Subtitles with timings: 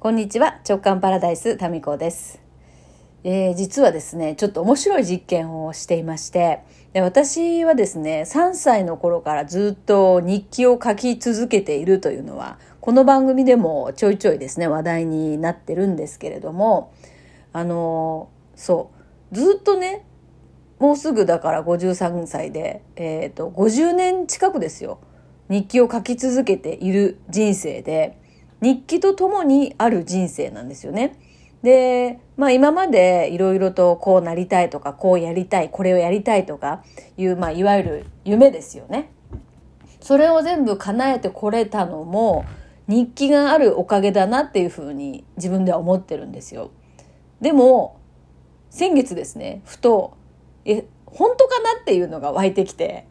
[0.00, 0.60] こんにちは。
[0.64, 2.40] 直感パラダイスタミコです、
[3.24, 6.60] えー、実はですねちょっと面白い実験をしていまして。
[6.92, 16.94] で私はですね3歳の頃からずっと日記を書き続けているというのはこの番組でもちょいちょいですね話題になってるんですけれども。
[17.52, 18.92] あのそ
[19.32, 19.34] う。
[19.34, 20.06] ずっとね
[20.78, 25.00] もうすぐだから53歳で、えーと、と50年近くですよ。
[25.48, 28.17] 日記を書き続けている人生で。
[28.60, 31.18] 日記とともにある人生なんですよね。
[31.62, 36.84] で、まあ今までいろいろとこうなりたいとか、こうやりたい、これをやりたいとか
[37.16, 39.10] いう、まあいわゆる夢ですよね。
[40.00, 42.44] それを全部叶えてこれたのも
[42.86, 46.70] 日記があるおかげだなっていうふうに自分では思ってるんですよ。
[47.40, 48.00] でも、
[48.70, 50.16] 先月ですね、ふと、
[50.64, 53.06] え、本当かなっていうのが湧いてきて、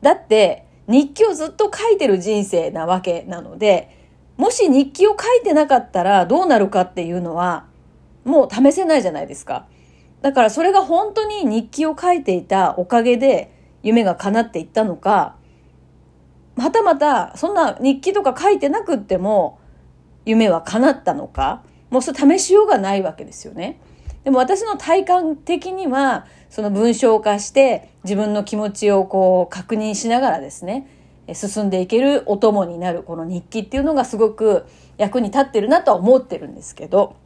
[0.00, 3.97] だって日記をずっと書いてる人生なわけなので、
[4.38, 7.66] もし日記を書いてなかったらどうなるかっていうのは、
[8.24, 9.66] もう試せないじゃないですか。
[10.22, 15.36] だからそれが本当に日記を書いていたおかげで夢が叶っていったのか、
[16.56, 19.58] はたまたそんな日記とか書いてなくっても
[20.24, 23.80] 夢は叶ったのか、もうそれ試しようがないわけですよね。
[24.24, 30.86] でも私の体感的には、その文章化して自分の気持ちをこう確認しながらですね、
[31.34, 37.16] 進んでいけるお供になるこの日記っていうのがすごく役に立ってるなとは思ってるんですけど、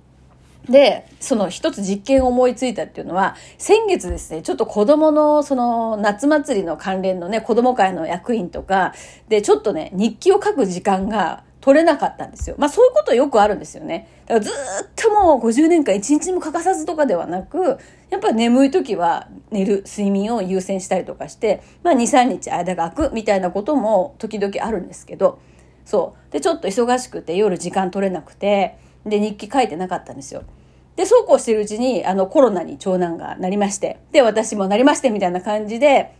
[0.68, 8.94] で、その一つ実験を思いついたっていうのは、先月ですね、ちょっと子供のその夏祭りの関連のね、子供会の役員とか、
[9.28, 12.56] で、ちょっとね、日記を書く時間が取れなかったんですよ。
[12.58, 14.08] まあそういうことよくあるんですよね。
[14.26, 14.52] だからずっ
[14.96, 17.78] ともう50年間1日も欠かさずとかではなく、
[18.10, 25.38] やっぱ眠い時は寝る、睡眠を優先したりとかして、まあ2、3日間が空くみたいなことも時々あるんですけど、
[25.84, 26.32] そう。
[26.32, 30.42] で、ちょっと忙しくて夜時間取れなくて、で、日記書いてなかったんですよ。
[30.96, 36.14] で、そうこうしてるうちに、あの、コロナに長男がなりまして、で、私もなりましてみたいな感じで、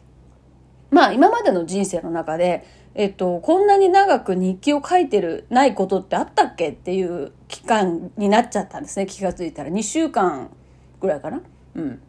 [0.90, 2.64] まあ今までの人生の中で、
[2.94, 9.06] えっと、こんなに長く日記を書いてる、ないことってあったっけっていう期間になっちゃったんですね。
[9.06, 9.70] 気がついたら。
[9.70, 10.50] 2週間
[11.00, 11.40] ぐらいかな。
[11.74, 12.02] うん。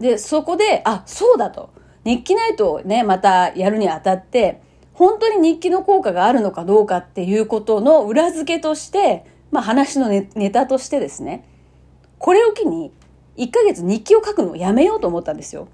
[0.00, 1.70] で、そこで、あ、そうだと。
[2.04, 4.60] 日記ないとね、またやるにあたって、
[4.92, 11.48] 本当に日記の効果があるのかどうかっていうことの裏付けとして、まあ話のネネタとしてですね、
[12.18, 12.92] これを機に
[13.36, 15.68] 1ヶ月日記を書くのをやめようと思ったんですよ。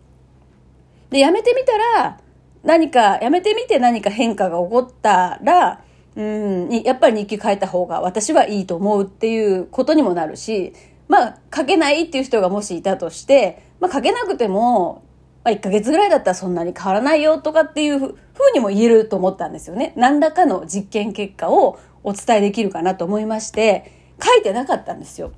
[1.10, 2.20] で、やめてみたら、
[2.62, 5.82] 何か、やめてみて何か変化が起こったら、
[6.16, 10.72] うん、やっぱり日記書いた方が私はいいと思うっていうことにもなるし、
[11.06, 15.04] まあ、書けないっていう人がもしいたとして、まあ、書けなくても、
[15.44, 18.16] まあ、1ヶ月ぐらいだったらそんなに変わらないよとかっていうふう
[18.52, 19.92] にも言えると思ったんですよね。
[19.96, 25.32] 何らかの実験結果をお伝えできるかなと思いまして、書いてなかったんですよ。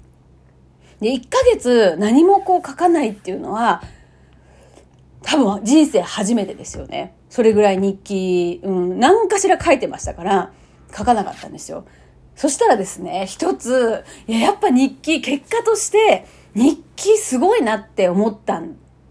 [1.00, 3.82] で、1ヶ月何もこう書かないっていうのは、
[5.22, 7.14] 多分人生初めてですよね。
[7.28, 10.52] それぐらい日記、うん、何かしら書いてましたから、
[10.96, 11.84] 書かなかったんですよ。
[12.34, 18.62] そしたらですね、一つ、いや、やっぱ日記、結果として、日記すごいなって思った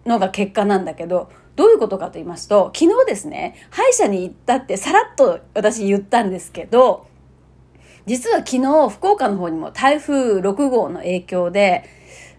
[0.06, 7.06] のが結果なんだけど、どういうことかと言いますと、昨日ですね、歯医者に行ったってさらっと私言ったんですけど、
[8.06, 11.84] 実は昨日福岡の方にも台風6号の影響で、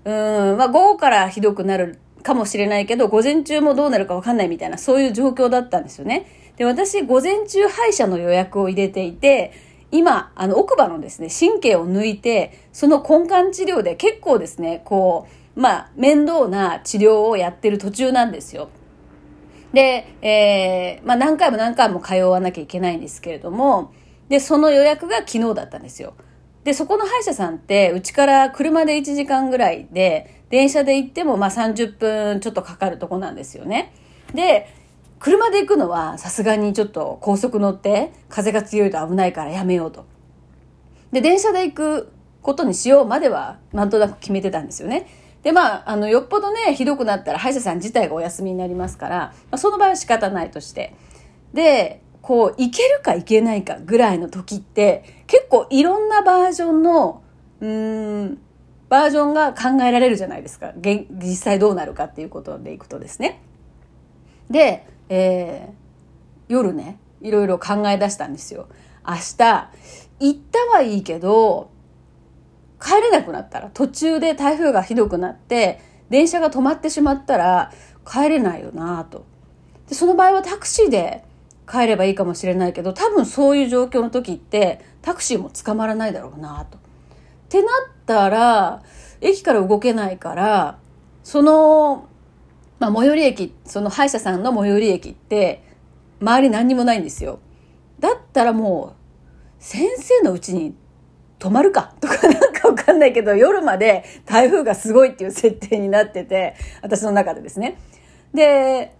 [0.04, 6.26] うん、まあ午後からひどくなるかもしれないけど、午前中もどうなるかわかんないみたいな、そういう状況だったんですよね。
[6.56, 9.52] で、私、午前中歯医者の予約を入れていて、
[9.92, 15.26] 今、あの、奥歯のですね、神経を抜いて、その根幹治療で結構ですね、こ
[15.56, 18.68] う、まあ、面倒な治療をやってる途中なんですよ。
[19.72, 23.92] で、えー、まあ、何回も何回も通わなきゃいけないんですけれども、
[24.28, 26.14] で、その予約が昨日だったんですよ。
[26.64, 33.92] で、そこの歯医者さんって、うちから車で1時間ぐらいで、電車で行ってもまあ30分ちょっとかかるとこなんですよね。
[34.34, 34.68] で、
[35.18, 40.04] 車で行くのはさすがにちょっと高速乗って風が強いと危ないからやめようと。
[41.12, 45.06] で、電車で行くことにしようまではなんとなく決めてたんですよね。
[45.42, 49.16] で、まあ、あの、よっぽどね、ひどくなったら歯医者さん自体がお休みになりますから、
[49.50, 50.94] まあ、その場合は仕方ないとして。
[51.54, 57.22] で、こう、いけるかいけないかぐらいの時って、結構いろんなバージョンの、
[57.60, 58.38] うーん、
[58.90, 60.72] バージョンが考えられるじゃないですか。
[60.76, 63.40] 実際どうなるかっていうことでいくとですね。
[64.50, 68.66] で、えー、夜ね、いろいろ考え出したんですよ。
[69.06, 69.70] 明日、
[70.18, 71.70] 行ったはいいけど、
[72.80, 77.70] 帰れなくなったら、途中で台風がひどくなって、電車が止まってしまったら、
[78.04, 79.24] 帰れないよなと。
[79.88, 81.22] で、その場合はタクシーで
[81.70, 86.89] 帰ればいいかもしれないけど、多分そういう状況の時って、タクシーも捕まらないだろうなと。
[87.50, 87.70] ってなっ
[88.06, 88.80] たら、
[89.20, 90.78] 駅から動けないから、
[91.24, 92.08] その、
[92.78, 95.64] まあ、最寄り駅、その歯医者さんの最寄り駅って、
[96.20, 97.40] 周り何にもないんですよ。
[97.98, 99.00] だったらもう、
[99.58, 100.76] 先生のうちに
[101.40, 107.78] 泊まるかとかなんかわかんないけど、夜まで台風がすごいっていう設定になってて、私の中でですね。
[108.32, 108.94] で、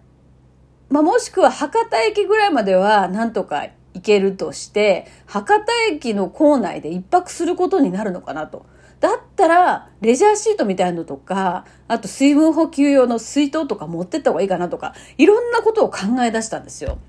[0.89, 8.65] まあ、もしくは博多駅ぐらいまではなんとか行けるとして、博多駅の構内で一泊することになるのかなと。
[8.99, 16.99] だったら、レジャーシートみたいのとか、あと水分補給用の水筒とか持ってった方がいいかなとか、いろんなことを考え出したんですよ。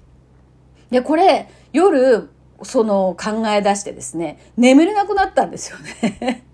[0.90, 2.31] で、これ、夜、
[2.62, 6.44] その考え出してですね、眠れなくなったんですよね。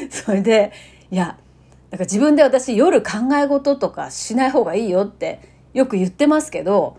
[0.10, 0.72] それで、
[1.10, 1.38] いや、
[1.90, 5.40] なんか自分で私夜考え事とかしない方がいいよって
[5.72, 6.98] よく言ってますけど、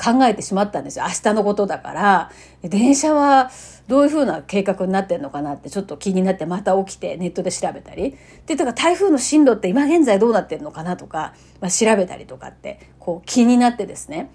[0.00, 1.04] 考えてしまったんですよ。
[1.04, 2.30] 明日のことだから、
[2.62, 3.50] 電車は
[3.86, 8.16] どういうふうな計画になってんのかなってちょっと気になってまた起きてネットで調べたり。
[8.46, 14.30] で、だから台風の進路って今現在どうなってんのかなとか、まあ、調べたりとかって、こう気になってですね。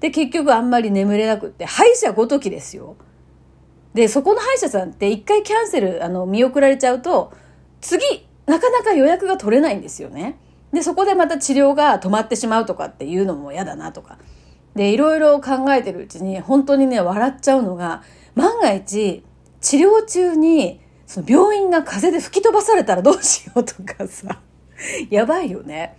[0.00, 2.96] で、結局あんまり眠れなくって、歯医者ごときですよ。
[3.94, 7.32] で、そこの歯医者さんって一回キャンセル、あの、見送られちゃうと、
[7.80, 10.38] 次、なかなか予約が取れないんですよね。
[10.72, 14.18] で、そこでまた治療が止まってしまうとかっていうのも嫌だなとか。
[14.74, 18.02] で、いろいろ考えてるうちに、本当にね、笑っちゃうのが、
[18.34, 19.24] 万が一、
[19.60, 24.40] 治療中に、その病院が風で吹き飛ばされたらどうしようとかさ、
[25.10, 25.96] やばいよね。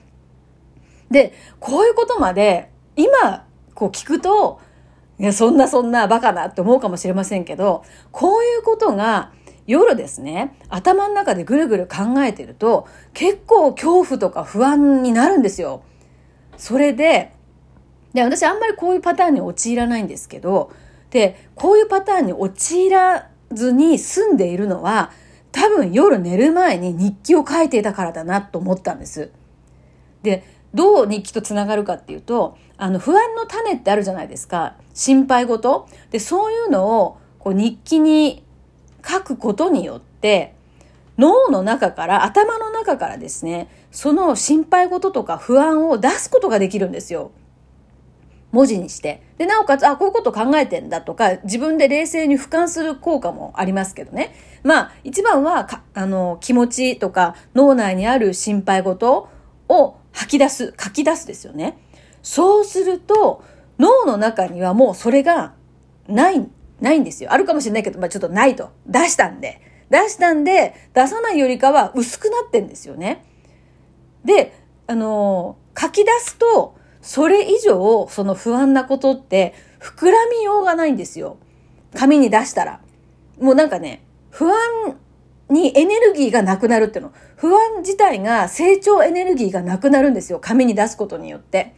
[1.11, 4.59] で、こういうことまで、今、こう聞くと、
[5.19, 9.31] いや、そんなそんなバカなって思うかもしれませんけど、こういうことが、
[9.65, 15.83] 夜ですね、頭の中でぐるぐる考えてると、結構恐怖とか不安になるんですよ。
[16.57, 17.32] それで、
[18.13, 20.71] で、私あんまりこういうパターンに陥らないんですけど、
[21.09, 25.11] で、こういうパターンに陥らずに住んでいるのは、
[25.51, 29.31] 多分夜寝る前に日記を書いていたからだなと思ったんです。
[30.23, 30.43] で、
[30.73, 34.75] どう日記とつながるかっていうと、あの、不安の種ってあるじゃないですか。
[34.93, 35.87] 心配事。
[36.09, 38.43] で、そういうのをこう日記に
[39.07, 40.55] 書くことによって、
[41.17, 47.31] 脳の中から、頭の中からですね、その心配事とか不安を出すことができるんですよ。
[48.53, 49.21] 文字にして。
[49.37, 54.33] で、なおかつ、あ、こういうこと考えてんだとか、自分で冷静に俯瞰する効果もありますけどね。
[54.63, 59.27] まあ、一番は、あの、気持ちとか、脳内にある心配事
[59.67, 61.79] を吐き出す、書き出すですよね。
[62.21, 63.43] そうすると、
[63.79, 65.53] 脳の中にはもうそれが
[66.07, 66.47] ない、
[66.79, 67.33] ないんですよ。
[67.33, 68.69] あるかもしれないけど、まあちょっとないと。
[68.85, 69.61] 出したんで。
[69.89, 73.25] 出したんで、出さないよりかは薄くなってんですよね。
[74.23, 74.53] で、
[74.85, 81.37] あの、書き出すと、それ以上、その不安なことって膨らみようがないんですよ。
[81.93, 82.79] 紙に出したら。
[83.39, 84.95] もうなんかね、不安
[85.49, 87.11] にエネルギーがなくなるっていうの。
[87.35, 90.39] 不安自体が成長エネルギーがなくなるんですよ。
[90.39, 91.75] 紙に出すことによって。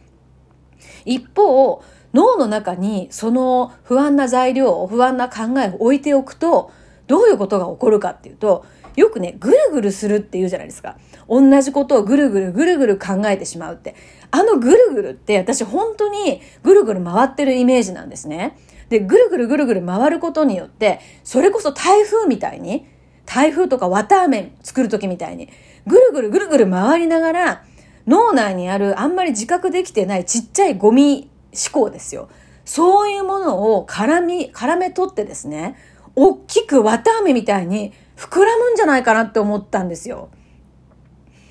[1.04, 1.82] 一方、
[2.14, 6.70] 脳の中にその不安な材料、不安な考えを置いておくと、
[7.06, 8.64] どういうことが起こるかっていうと、
[8.96, 10.96] よくね、ぐるぐるするって言うじゃないですか。
[11.28, 13.94] 同じことをぐるぐるぐるぐる考えてしまうって。
[14.30, 18.56] あのぐるぐるって私本当にぐるぐる回ってるイメージなんですね。
[18.88, 22.86] で、ぐるぐるぐるぐる回ることによって、それこそ台風みたいに、
[23.26, 25.50] 台風とか綿あめ作る時みたいに、
[25.86, 27.64] ぐるぐるぐるぐる回りながら、
[28.06, 32.28] 脳内にあるあんまり自覚できてないちっちゃいゴミ思考ですよ。
[32.64, 35.76] そういうものを絡み、絡め取ってですね、
[36.16, 40.30] 大きく綿あめみたいに膨らむんじゃないかなって思ったんですよ。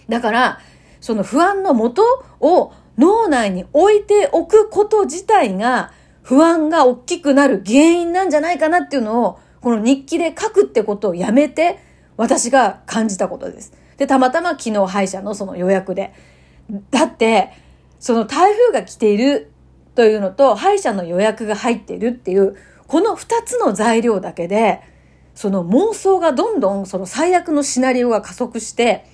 [0.09, 0.59] だから、
[0.99, 2.03] その不安の元
[2.39, 5.91] を脳内に置いておくこと自体が
[6.23, 11.79] 不安が大きくなる原因なんじゃないかなっていうのを、この日記で書くってことをやめて、
[12.17, 13.73] 私が感じたことです。
[13.97, 16.13] で、たまたま昨日歯医者のその予約で。
[16.89, 17.51] だって、
[17.99, 19.51] その台風が来ている
[19.93, 22.55] というのと、歯医者の予約が入っているっていう、
[22.87, 24.81] この二つの材料だけで、
[25.33, 29.05] その妄想がどんどんその最悪のシナリオが加速して、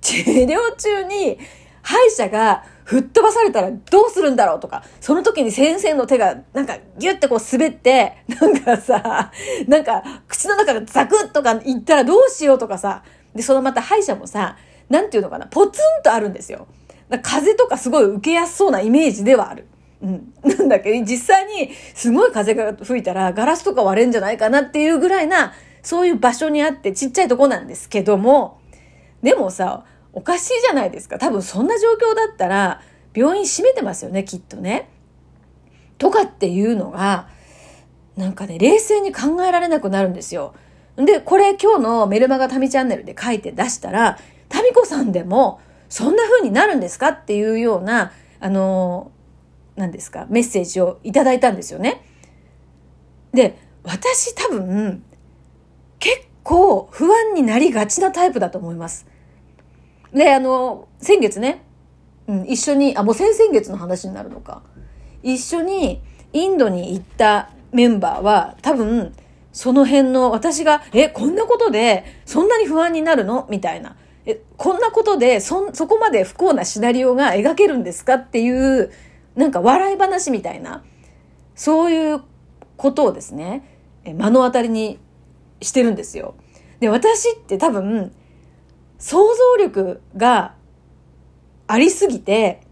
[0.00, 1.38] 治療中に
[1.82, 9.30] 歯医者が吹っ飛ばされたらどうするんだろうとか、その時に先生の手がなんかギュッてこう滑って、なんかさ、
[9.68, 14.56] なんか口の中がザクッとかいったらどうしようとかさ、で、そのまた歯医者もさ、
[14.88, 16.66] なんていうのかな、ポツンとあるんですよ。
[17.22, 19.66] 風とかすごい受けやすそうなイメージではある。
[20.02, 20.32] うん。
[20.42, 25.52] なんだっけ、実際にすごい風が吹いたらガラスとか割れんじゃないかなっていうぐらいな、
[25.82, 28.60] そういう場所にあってちっちゃいとこなんですけども、
[29.22, 31.18] でもさ、おかしいじゃないですか。
[31.18, 32.80] 多分そんな状況だったら、
[33.14, 34.88] 病院閉めてますよね、きっとね。
[35.98, 37.28] とかっていうのが、
[38.16, 40.54] なんかね、冷静に考えられなくなるんですよ。
[40.96, 49.12] で、これ今日のメルマガタミチャンネルで書いて出したら、タミコさんでもそんな風になるんですかっていうような、あの、
[49.76, 52.02] 何ですか、メッセージをいただいたんですよね。
[53.32, 55.02] で、私多分、
[55.98, 59.06] 結構不安になりがちなタイプだと思います。
[60.12, 61.62] で、あの、先月ね、
[62.26, 64.62] うん、一緒に、あ、もう先々月の話になるのか。
[65.22, 69.14] 一緒にインドに行ったメンバーは多分、
[69.52, 73.46] その辺の私が、え、こんなことでそんなに不安になるの？
[73.50, 73.96] みたいな。
[74.24, 78.14] え、こんなことでそ、そこまで不幸なシナリオが描けるんですか？
[78.14, 78.92] っていう、
[79.34, 80.84] なんか笑い話みたいな、
[81.54, 82.22] そういう
[82.76, 83.62] ことをですね、
[84.04, 84.98] 目の当たりに
[85.60, 86.34] してるんですよ。
[86.80, 88.12] で、私って多分、
[88.98, 90.54] 想像力が
[91.66, 92.62] ありすぎて、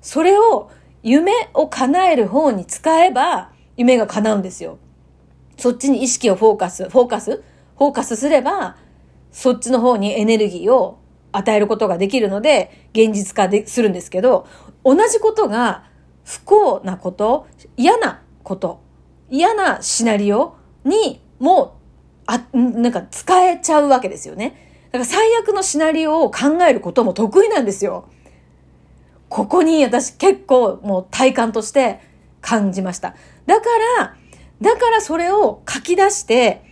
[0.00, 0.70] それを
[1.02, 4.78] 夢を叶える方に使えば、夢が叶うんですよ。
[5.56, 7.42] そっちに意識をフォーカス、フォーカス
[7.78, 8.76] フォーカスすれば、
[9.30, 10.98] そっちの方にエネルギーを
[11.32, 14.46] 与えることができるので、現実化でするんですけど、
[14.84, 15.84] 同じことが
[16.26, 18.80] 不幸なこと、嫌なこと、
[19.30, 21.78] 嫌なシナリオにも
[22.26, 24.88] あ、なんか使えちゃうわけですよね。
[24.90, 28.08] だから最悪のシナリオを考えることも得意なんですよ。
[29.28, 32.00] ここに私結構もう体感として
[32.40, 33.14] 感じました。
[33.46, 33.66] だか
[33.98, 34.16] ら、
[34.60, 36.64] だからそれを書き出して、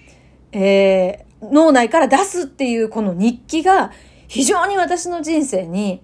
[0.51, 3.93] えー、脳内から出すっていうこの日記が
[4.27, 6.03] 非常に私の人生に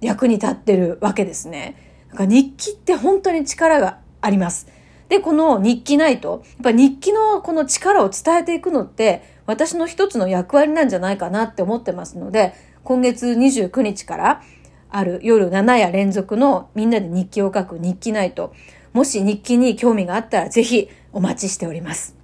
[0.00, 1.97] 役に立ってるわけですね。
[2.10, 4.68] だか日記って本当に力があります。
[5.08, 14.42] で、この日記ナイト、やっぱ日記のこの力を伝えていくのって、私の一つの役割なんじゃないかなって思ってますので、今月29日から
[14.90, 18.52] ある夜7夜連続のみんなで日記を書く日記ナイト、
[18.92, 22.17] もし日記に興味があったらぜひお待ちしております。